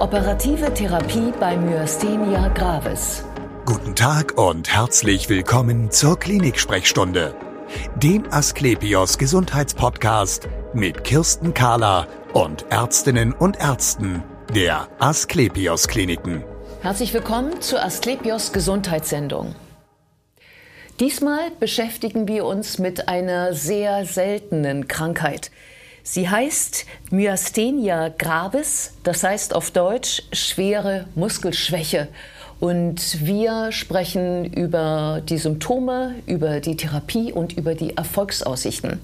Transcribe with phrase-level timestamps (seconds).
[0.00, 3.22] Operative Therapie bei Myasthenia gravis.
[3.66, 7.34] Guten Tag und herzlich willkommen zur Klinik-Sprechstunde,
[7.96, 14.22] dem Asklepios Gesundheitspodcast mit Kirsten Kahler und Ärztinnen und Ärzten
[14.54, 16.44] der Asklepios Kliniken.
[16.80, 19.54] Herzlich willkommen zur Asklepios Gesundheitssendung.
[20.98, 25.50] Diesmal beschäftigen wir uns mit einer sehr seltenen Krankheit.
[26.02, 32.08] Sie heißt Myasthenia gravis, das heißt auf Deutsch schwere Muskelschwäche.
[32.58, 39.00] Und wir sprechen über die Symptome, über die Therapie und über die Erfolgsaussichten.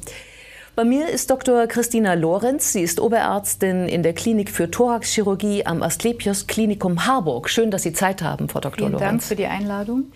[0.76, 1.66] Bei mir ist Dr.
[1.66, 2.74] Christina Lorenz.
[2.74, 7.48] Sie ist Oberärztin in der Klinik für Thoraxchirurgie am Asklepios Klinikum Harburg.
[7.48, 8.76] Schön, dass Sie Zeit haben, Frau Dr.
[8.76, 9.08] Vielen Lorenz.
[9.08, 10.12] Dank für die Einladung.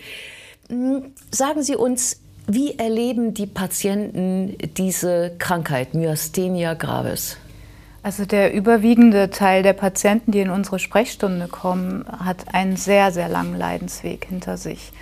[0.68, 2.20] Hm, sagen Sie uns,
[2.54, 7.36] wie erleben die Patienten diese Krankheit, Myasthenia gravis?
[8.02, 13.28] Also der überwiegende Teil der Patienten, die in unsere Sprechstunde kommen, hat einen sehr, sehr
[13.28, 14.92] langen Leidensweg hinter sich.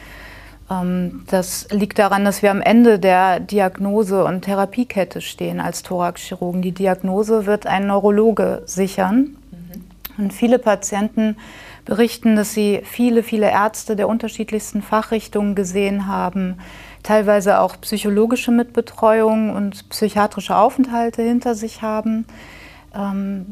[0.70, 6.60] Ähm, das liegt daran, dass wir am Ende der Diagnose- und Therapiekette stehen als Thoraxchirurgen.
[6.60, 9.36] Die Diagnose wird ein Neurologe sichern.
[9.50, 10.24] Mhm.
[10.24, 11.36] Und viele Patienten
[11.88, 16.58] berichten, dass sie viele, viele Ärzte der unterschiedlichsten Fachrichtungen gesehen haben,
[17.02, 22.26] teilweise auch psychologische Mitbetreuung und psychiatrische Aufenthalte hinter sich haben.
[22.94, 23.46] Ähm,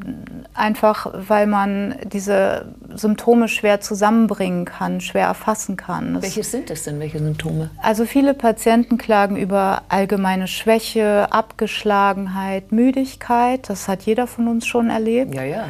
[0.54, 6.20] einfach weil man diese Symptome schwer zusammenbringen kann, schwer erfassen kann.
[6.22, 7.70] Welche sind es denn, welche Symptome?
[7.82, 13.68] Also viele Patienten klagen über allgemeine Schwäche, Abgeschlagenheit, Müdigkeit.
[13.68, 15.34] Das hat jeder von uns schon erlebt.
[15.34, 15.68] Ja, ja.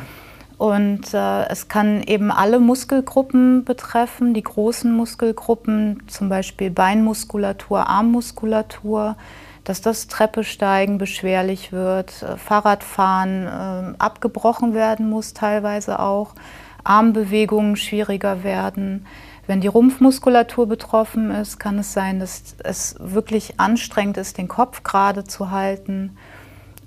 [0.58, 9.16] Und äh, es kann eben alle Muskelgruppen betreffen, die großen Muskelgruppen, zum Beispiel Beinmuskulatur, Armmuskulatur,
[9.64, 16.34] dass das Treppesteigen beschwerlich wird, äh, Fahrradfahren äh, abgebrochen werden muss teilweise auch,
[16.84, 19.04] Armbewegungen schwieriger werden.
[19.46, 24.82] Wenn die Rumpfmuskulatur betroffen ist, kann es sein, dass es wirklich anstrengend ist, den Kopf
[24.82, 26.16] gerade zu halten.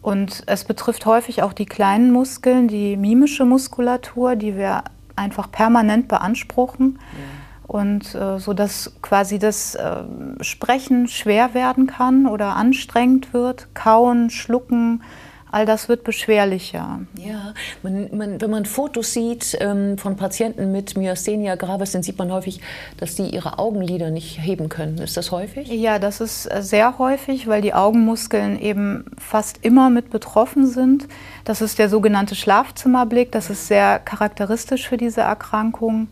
[0.01, 4.83] Und es betrifft häufig auch die kleinen Muskeln, die mimische Muskulatur, die wir
[5.15, 6.99] einfach permanent beanspruchen.
[7.11, 7.19] Ja.
[7.67, 10.03] Und äh, so dass quasi das äh,
[10.41, 15.03] Sprechen schwer werden kann oder anstrengend wird, kauen, schlucken,
[15.51, 17.01] all das wird beschwerlicher.
[17.15, 22.17] Ja, man, man, wenn man Fotos sieht ähm, von Patienten mit Myasthenia gravis, dann sieht
[22.17, 22.61] man häufig,
[22.97, 24.97] dass die ihre Augenlider nicht heben können.
[24.99, 25.67] Ist das häufig?
[25.69, 31.07] Ja, das ist äh, sehr häufig, weil die Augenmuskeln eben fast immer mit betroffen sind.
[31.45, 33.31] Das ist der sogenannte Schlafzimmerblick.
[33.31, 36.09] Das ist sehr charakteristisch für diese Erkrankung.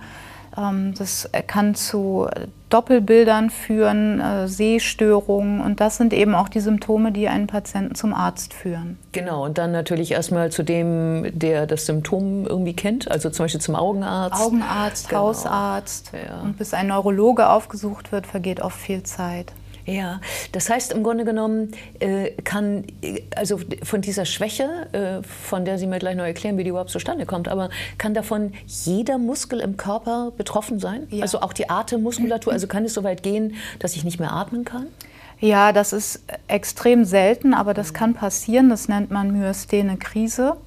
[0.58, 2.28] Ähm, das kann zu
[2.70, 8.14] Doppelbildern führen, äh, Sehstörungen und das sind eben auch die Symptome, die einen Patienten zum
[8.14, 8.98] Arzt führen.
[9.14, 13.62] Genau, und dann natürlich erstmal zu dem, der das Symptom irgendwie kennt, also zum Beispiel
[13.62, 14.42] zum Augenarzt.
[14.42, 15.22] Augenarzt, genau.
[15.22, 16.12] Hausarzt.
[16.14, 16.42] Ja.
[16.42, 19.54] Und bis ein Neurologe aufgesucht wird, vergeht oft viel Zeit.
[19.88, 20.20] Ja,
[20.52, 22.84] das heißt im Grunde genommen äh, kann,
[23.38, 26.90] also von dieser Schwäche, äh, von der Sie mir gleich noch erklären, wie die überhaupt
[26.90, 31.08] zustande kommt, aber kann davon jeder Muskel im Körper betroffen sein?
[31.10, 31.22] Ja.
[31.22, 34.66] Also auch die Atemmuskulatur, also kann es so weit gehen, dass ich nicht mehr atmen
[34.66, 34.88] kann?
[35.40, 38.70] Ja, das ist extrem selten, aber das kann passieren.
[38.70, 40.58] Das nennt man Myasthene-Krise.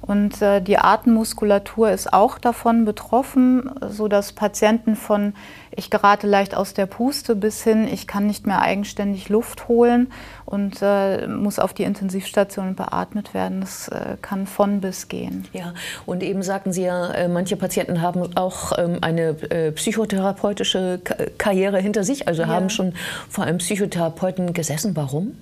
[0.00, 5.34] Und äh, die Atemmuskulatur ist auch davon betroffen, sodass Patienten von
[5.78, 10.10] ich gerate leicht aus der Puste bis hin, ich kann nicht mehr eigenständig Luft holen
[10.44, 13.60] und äh, muss auf die Intensivstation beatmet werden.
[13.60, 15.46] Das äh, kann von bis gehen.
[15.52, 21.00] Ja, und eben sagten Sie ja, äh, manche Patienten haben auch ähm, eine äh, psychotherapeutische
[21.38, 22.48] Karriere hinter sich, also ja.
[22.48, 22.94] haben schon
[23.28, 24.96] vor einem Psychotherapeuten gesessen.
[24.96, 25.36] Warum?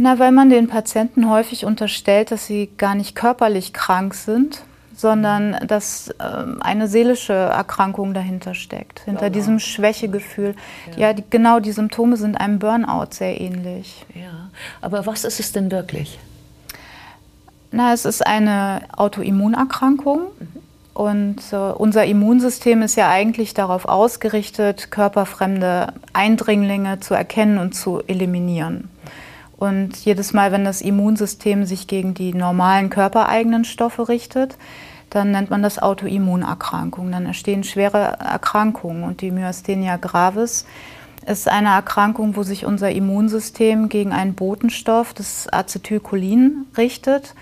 [0.00, 4.62] Na, weil man den Patienten häufig unterstellt, dass sie gar nicht körperlich krank sind,
[4.94, 9.34] sondern dass ähm, eine seelische Erkrankung dahinter steckt, hinter Burnout.
[9.34, 10.54] diesem Schwächegefühl.
[10.92, 14.06] Ja, ja die, genau, die Symptome sind einem Burnout sehr ähnlich.
[14.14, 14.50] Ja,
[14.80, 16.20] aber was ist es denn wirklich?
[17.72, 20.20] Na, es ist eine Autoimmunerkrankung.
[20.38, 20.48] Mhm.
[20.94, 28.02] Und äh, unser Immunsystem ist ja eigentlich darauf ausgerichtet, körperfremde Eindringlinge zu erkennen und zu
[28.08, 28.90] eliminieren.
[29.58, 34.56] Und jedes Mal, wenn das Immunsystem sich gegen die normalen körpereigenen Stoffe richtet,
[35.10, 37.10] dann nennt man das Autoimmunerkrankung.
[37.10, 39.02] Dann entstehen schwere Erkrankungen.
[39.02, 40.64] Und die Myasthenia gravis
[41.26, 47.34] ist eine Erkrankung, wo sich unser Immunsystem gegen einen Botenstoff, das Acetylcholin, richtet.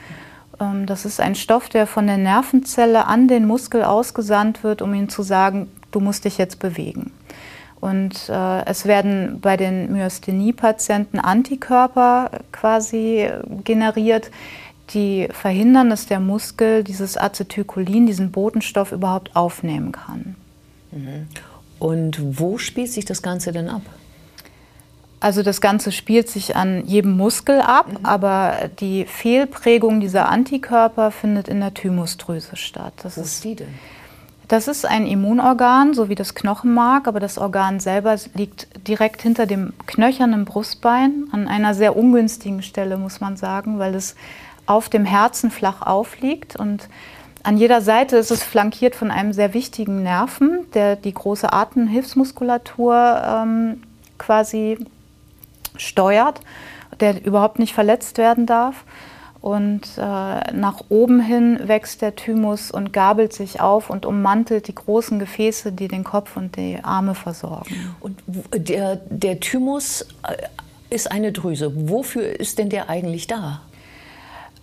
[0.59, 4.95] Ähm, das ist ein Stoff, der von der Nervenzelle an den Muskel ausgesandt wird, um
[4.95, 7.13] ihm zu sagen, du musst dich jetzt bewegen.
[7.87, 13.31] Und äh, es werden bei den Myasthenie-Patienten Antikörper quasi
[13.63, 14.33] generiert,
[14.91, 20.35] die verhindern, dass der Muskel dieses Acetylcholin, diesen Botenstoff überhaupt aufnehmen kann.
[20.91, 21.29] Mhm.
[21.79, 23.83] Und wo spielt sich das Ganze denn ab?
[25.21, 28.05] Also das Ganze spielt sich an jedem Muskel ab, mhm.
[28.05, 32.95] aber die Fehlprägung dieser Antikörper findet in der Thymusdrüse statt.
[33.05, 33.75] Das Wo ist die denn?
[34.49, 39.45] Das ist ein Immunorgan, so wie das Knochenmark, aber das Organ selber liegt direkt hinter
[39.45, 44.15] dem knöchernen Brustbein, an einer sehr ungünstigen Stelle, muss man sagen, weil es
[44.67, 46.89] auf dem Herzen flach aufliegt und
[47.43, 53.23] an jeder Seite ist es flankiert von einem sehr wichtigen Nerven, der die große Atemhilfsmuskulatur
[53.25, 53.83] ähm,
[54.19, 54.79] quasi
[55.77, 56.41] steuert,
[56.99, 58.85] der überhaupt nicht verletzt werden darf.
[59.47, 64.75] Und äh, nach oben hin wächst der Thymus und gabelt sich auf und ummantelt die
[64.75, 67.95] großen Gefäße, die den Kopf und die Arme versorgen.
[68.01, 70.35] Und der, der Thymus äh,
[70.93, 71.71] ist eine Drüse.
[71.89, 73.61] Wofür ist denn der eigentlich da?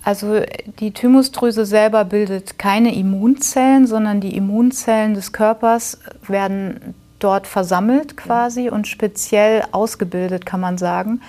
[0.03, 0.41] Also
[0.79, 8.69] die Thymusdrüse selber bildet keine Immunzellen, sondern die Immunzellen des Körpers werden dort versammelt quasi
[8.69, 11.21] und speziell ausgebildet, kann man sagen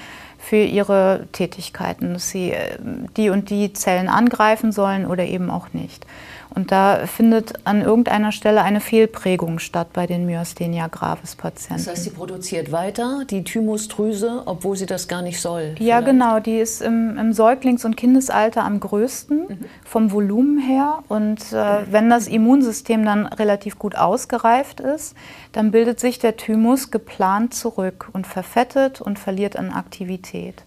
[0.44, 2.76] für ihre Tätigkeiten, dass sie äh,
[3.16, 6.06] die und die Zellen angreifen sollen oder eben auch nicht.
[6.54, 11.84] Und da findet an irgendeiner Stelle eine Fehlprägung statt bei den Myasthenia gravis Patienten.
[11.84, 15.72] Das heißt, sie produziert weiter die Thymusdrüse, obwohl sie das gar nicht soll.
[15.74, 15.80] Vielleicht?
[15.80, 16.38] Ja, genau.
[16.38, 19.58] Die ist im, im Säuglings- und Kindesalter am größten mhm.
[19.84, 21.00] vom Volumen her.
[21.08, 25.16] Und äh, wenn das Immunsystem dann relativ gut ausgereift ist,
[25.52, 30.62] dann bildet sich der Thymus geplant zurück und verfettet und verliert an Aktivität.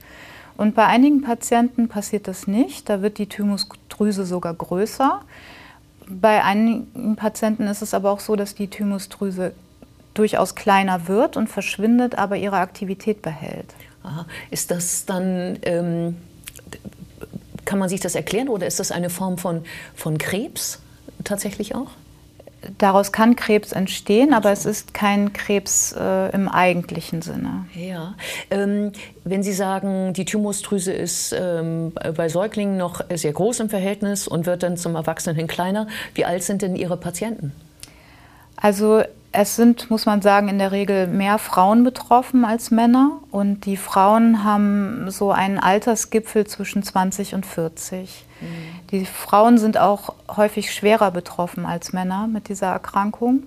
[0.57, 2.89] Und bei einigen Patienten passiert das nicht.
[2.89, 5.21] Da wird die Thymusdrüse sogar größer.
[6.09, 9.53] Bei einigen Patienten ist es aber auch so, dass die Thymusdrüse
[10.13, 13.73] durchaus kleiner wird und verschwindet, aber ihre Aktivität behält.
[14.03, 14.25] Aha.
[14.49, 16.17] Ist das dann, ähm,
[17.65, 19.63] kann man sich das erklären oder ist das eine Form von,
[19.95, 20.79] von Krebs
[21.23, 21.91] tatsächlich auch?
[22.77, 27.65] Daraus kann Krebs entstehen, aber es ist kein Krebs äh, im eigentlichen Sinne.
[27.73, 28.15] Ja,
[28.49, 28.91] ähm,
[29.23, 34.45] wenn Sie sagen, die Thymusdrüse ist ähm, bei Säuglingen noch sehr groß im Verhältnis und
[34.45, 37.53] wird dann zum Erwachsenen hin kleiner, wie alt sind denn Ihre Patienten?
[38.55, 43.19] Also es sind, muss man sagen, in der Regel mehr Frauen betroffen als Männer.
[43.29, 48.25] Und die Frauen haben so einen Altersgipfel zwischen 20 und 40.
[48.41, 48.47] Mhm.
[48.91, 53.43] Die Frauen sind auch häufig schwerer betroffen als Männer mit dieser Erkrankung.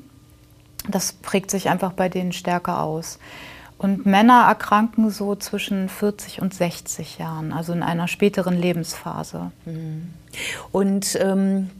[0.89, 3.19] Das prägt sich einfach bei denen stärker aus.
[3.79, 9.53] Und Männer erkranken so zwischen 40 und 60 Jahren, also in einer späteren Lebensphase.
[9.65, 10.13] Mhm.
[10.71, 11.71] Und ähm,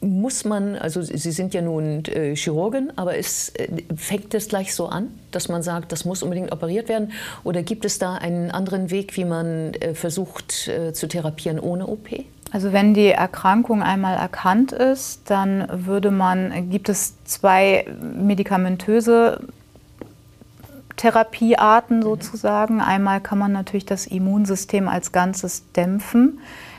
[0.00, 4.74] muss man, also Sie sind ja nun äh, Chirurgin, aber ist, äh, fängt es gleich
[4.74, 7.12] so an, dass man sagt, das muss unbedingt operiert werden?
[7.42, 11.86] Oder gibt es da einen anderen Weg, wie man äh, versucht äh, zu therapieren ohne
[11.86, 12.08] OP?
[12.50, 19.40] Also wenn die Erkrankung einmal erkannt ist, dann würde man, gibt es zwei medikamentöse
[20.96, 22.80] Therapiearten sozusagen.
[22.80, 26.38] Einmal kann man natürlich das Immunsystem als Ganzes dämpfen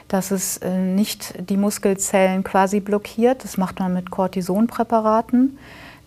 [0.09, 3.43] dass es äh, nicht die Muskelzellen quasi blockiert.
[3.43, 5.57] Das macht man mit Cortisonpräparaten.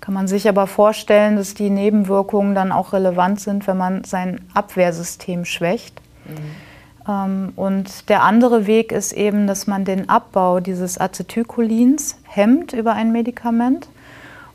[0.01, 4.41] Kann man sich aber vorstellen, dass die Nebenwirkungen dann auch relevant sind, wenn man sein
[4.53, 6.01] Abwehrsystem schwächt.
[6.27, 6.72] Mhm.
[7.09, 12.93] Ähm, und der andere Weg ist eben, dass man den Abbau dieses Acetylcholins hemmt über
[12.95, 13.89] ein Medikament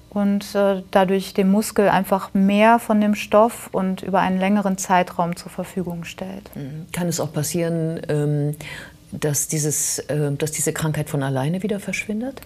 [0.10, 5.36] und äh, dadurch dem Muskel einfach mehr von dem Stoff und über einen längeren Zeitraum
[5.36, 6.50] zur Verfügung stellt.
[6.56, 6.88] Mhm.
[6.92, 8.56] Kann es auch passieren, ähm,
[9.12, 12.42] dass, dieses, äh, dass diese Krankheit von alleine wieder verschwindet?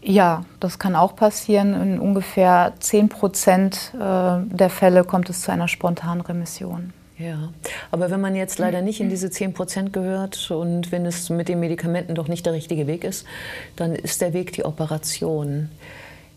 [0.00, 1.74] Ja, das kann auch passieren.
[1.74, 6.92] In ungefähr 10 Prozent äh, der Fälle kommt es zu einer spontanen Remission.
[7.16, 7.50] Ja,
[7.92, 11.48] aber wenn man jetzt leider nicht in diese 10 Prozent gehört und wenn es mit
[11.48, 13.24] den Medikamenten doch nicht der richtige Weg ist,
[13.76, 15.70] dann ist der Weg die Operation.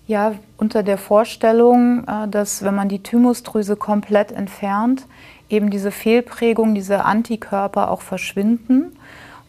[0.06, 5.06] Ja, unter der Vorstellung, äh, dass wenn man die Thymusdrüse komplett entfernt,
[5.50, 8.96] eben diese Fehlprägung, diese Antikörper auch verschwinden.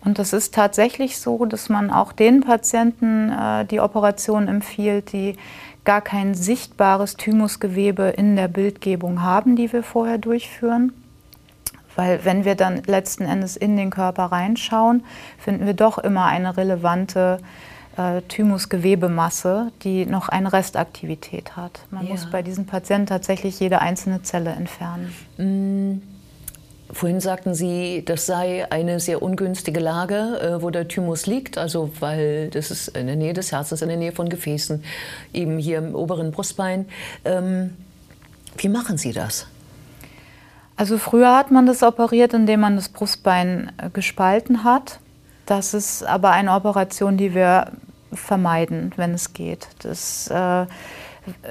[0.05, 5.37] Und das ist tatsächlich so, dass man auch den Patienten äh, die Operation empfiehlt, die
[5.85, 10.93] gar kein sichtbares Thymusgewebe in der Bildgebung haben, die wir vorher durchführen.
[11.99, 15.03] Weil wenn wir dann letzten Endes in den Körper reinschauen,
[15.37, 17.41] finden wir doch immer eine relevante
[17.97, 21.81] äh, Thymusgewebemasse, die noch eine Restaktivität hat.
[21.91, 22.13] Man ja.
[22.13, 25.13] muss bei diesen Patienten tatsächlich jede einzelne Zelle entfernen.
[25.39, 26.03] Mm.
[26.93, 31.91] Vorhin sagten Sie, das sei eine sehr ungünstige Lage, äh, wo der Thymus liegt, also
[31.99, 34.85] weil das ist in der Nähe des Herzens, in der Nähe von Gefäßen,
[35.35, 36.87] eben hier im oberen Brustbein.
[37.25, 37.77] Ähm,
[38.57, 39.49] wie machen Sie das?
[40.79, 45.01] Also früher hat man das operiert, indem man das Brustbein äh, gespalten hat
[45.45, 47.73] Das ist aber eine Operation, die wir
[48.13, 49.67] vermeiden, wenn es geht.
[49.83, 50.67] Das, äh,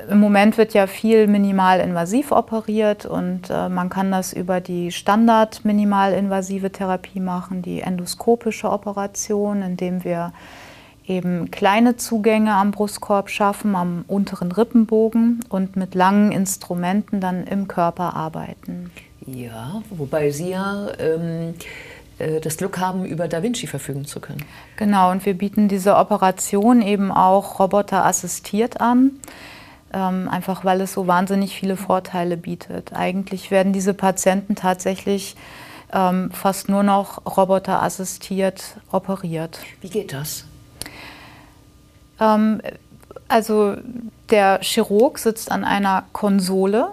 [0.09, 6.71] Im Moment wird ja viel minimalinvasiv operiert und äh, man kann das über die Standard-minimalinvasive
[6.71, 10.31] Therapie machen, die endoskopische Operation, indem wir
[11.05, 17.67] eben kleine Zugänge am Brustkorb schaffen, am unteren Rippenbogen und mit langen Instrumenten dann im
[17.67, 18.89] Körper arbeiten.
[19.27, 21.53] Ja, wobei Sie ja ähm,
[22.17, 24.43] äh, das Glück haben, über Da Vinci verfügen zu können.
[24.77, 29.11] Genau, und wir bieten diese Operation eben auch roboterassistiert an.
[29.93, 32.91] Ähm, einfach weil es so wahnsinnig viele Vorteile bietet.
[32.93, 35.37] Eigentlich werden diese Patienten tatsächlich
[35.93, 39.59] ähm, fast nur noch roboterassistiert operiert.
[39.79, 40.43] Wie geht das?
[42.19, 42.61] Ähm,
[43.29, 43.75] also
[44.29, 46.89] der Chirurg sitzt an einer Konsole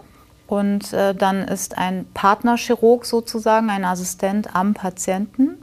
[0.46, 5.58] und äh, dann ist ein Partnerchirurg sozusagen, ein Assistent am Patienten.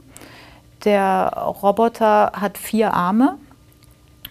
[0.84, 3.38] Der Roboter hat vier Arme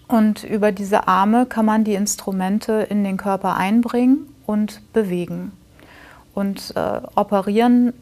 [0.08, 5.52] und über diese Arme kann man die Instrumente in den Körper einbringen und bewegen.
[6.34, 7.94] Und äh, operieren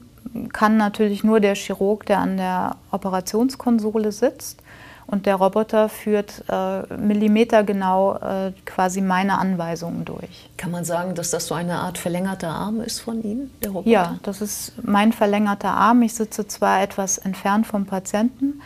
[0.53, 4.63] kann natürlich nur der Chirurg, der an der Operationskonsole sitzt.
[5.11, 10.49] Und der Roboter führt äh, millimetergenau äh, quasi meine Anweisungen durch.
[10.57, 13.91] Kann man sagen, dass das so eine Art verlängerter Arm ist von Ihnen, der Roboter?
[13.91, 16.03] Ja, das ist mein verlängerter Arm.
[16.03, 18.63] Ich sitze zwar etwas entfernt vom Patienten,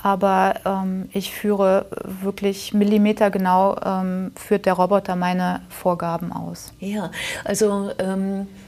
[0.00, 1.86] aber ähm, ich führe
[2.22, 6.72] wirklich millimetergenau, ähm, führt der Roboter meine Vorgaben aus.
[6.78, 7.10] Ja,
[7.44, 7.90] also...
[7.98, 8.67] Ähm äh,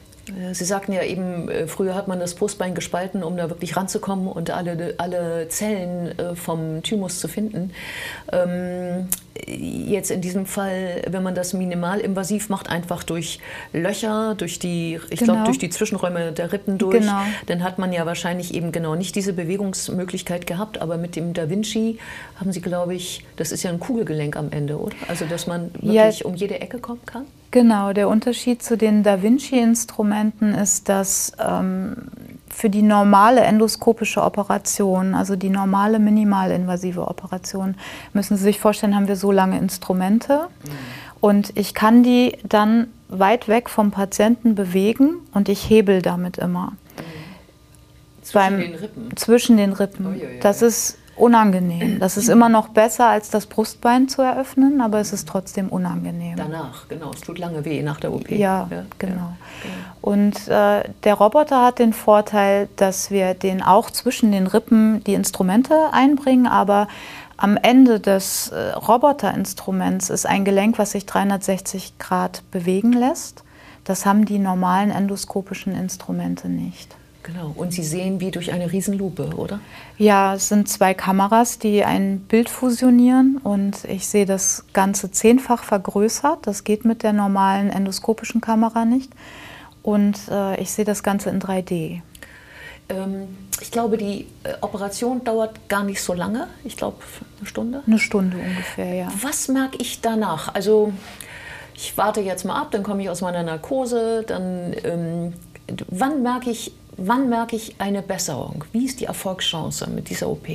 [0.52, 4.28] Sie sagten ja eben, äh, früher hat man das Brustbein gespalten, um da wirklich ranzukommen
[4.28, 7.72] und alle, alle Zellen äh, vom Thymus zu finden.
[8.32, 9.08] Ähm,
[9.46, 13.40] jetzt in diesem Fall, wenn man das minimalinvasiv macht, einfach durch
[13.72, 15.32] Löcher, durch die, ich genau.
[15.32, 17.22] glaube, durch die Zwischenräume der Rippen durch, genau.
[17.46, 20.80] dann hat man ja wahrscheinlich eben genau nicht diese Bewegungsmöglichkeit gehabt.
[20.80, 21.98] Aber mit dem Da Vinci
[22.36, 24.96] haben Sie, glaube ich, das ist ja ein Kugelgelenk am Ende, oder?
[25.08, 26.26] Also, dass man wirklich ja.
[26.26, 27.26] um jede Ecke kommen kann?
[27.50, 31.96] Genau, der Unterschied zu den Da Vinci-Instrumenten ist, dass ähm,
[32.48, 37.74] für die normale endoskopische Operation, also die normale minimalinvasive Operation,
[38.12, 40.70] müssen Sie sich vorstellen, haben wir so lange Instrumente mhm.
[41.20, 46.66] und ich kann die dann weit weg vom Patienten bewegen und ich hebel damit immer.
[46.66, 48.22] Mhm.
[48.22, 49.16] Zwischen Beim, den Rippen?
[49.16, 50.06] Zwischen den Rippen.
[50.06, 51.98] Oh, ja, ja, das ist unangenehm.
[52.00, 56.36] Das ist immer noch besser, als das Brustbein zu eröffnen, aber es ist trotzdem unangenehm.
[56.36, 57.10] Danach, genau.
[57.12, 58.30] Es tut lange weh nach der OP.
[58.30, 59.14] Ja, ja genau.
[59.14, 59.34] Ja.
[60.00, 65.14] Und äh, der Roboter hat den Vorteil, dass wir den auch zwischen den Rippen die
[65.14, 66.88] Instrumente einbringen, aber
[67.36, 73.44] am Ende des äh, Roboterinstruments ist ein Gelenk, was sich 360 Grad bewegen lässt.
[73.84, 76.96] Das haben die normalen endoskopischen Instrumente nicht.
[77.22, 79.60] Genau, und Sie sehen wie durch eine Riesenlupe, oder?
[79.98, 85.62] Ja, es sind zwei Kameras, die ein Bild fusionieren und ich sehe das Ganze zehnfach
[85.62, 86.46] vergrößert.
[86.46, 89.12] Das geht mit der normalen endoskopischen Kamera nicht.
[89.82, 92.00] Und äh, ich sehe das Ganze in 3D.
[92.88, 96.48] Ähm, ich glaube, die äh, Operation dauert gar nicht so lange.
[96.64, 96.98] Ich glaube,
[97.38, 97.82] eine Stunde.
[97.86, 99.08] Eine Stunde ungefähr, ja.
[99.20, 100.54] Was merke ich danach?
[100.54, 100.92] Also,
[101.74, 104.74] ich warte jetzt mal ab, dann komme ich aus meiner Narkose, dann.
[104.84, 105.32] Ähm,
[105.88, 108.64] wann merke ich wann merke ich eine Besserung?
[108.72, 110.46] Wie ist die Erfolgschance mit dieser OP?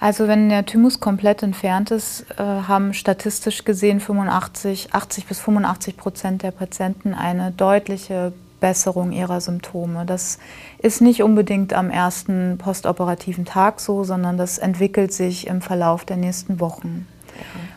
[0.00, 5.96] Also wenn der Thymus komplett entfernt ist, äh, haben statistisch gesehen 85, 80 bis 85
[5.96, 10.04] Prozent der Patienten eine deutliche Besserung ihrer Symptome.
[10.04, 10.38] Das
[10.78, 16.16] ist nicht unbedingt am ersten postoperativen Tag so, sondern das entwickelt sich im Verlauf der
[16.16, 17.06] nächsten Wochen.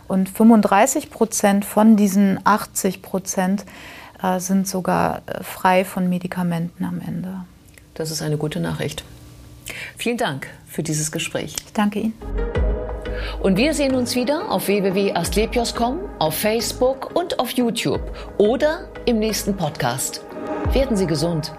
[0.07, 3.65] Und 35 Prozent von diesen 80 Prozent
[4.21, 7.45] äh, sind sogar äh, frei von Medikamenten am Ende.
[8.01, 9.03] Das ist eine gute Nachricht.
[9.95, 11.53] Vielen Dank für dieses Gespräch.
[11.67, 12.13] Ich danke Ihnen.
[13.43, 18.01] Und wir sehen uns wieder auf www.astlepios.com, auf Facebook und auf YouTube
[18.39, 20.25] oder im nächsten Podcast.
[20.73, 21.53] Werden Sie gesund.